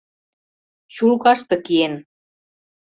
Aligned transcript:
—Чулкаште 0.93 1.55
киен. 1.65 1.93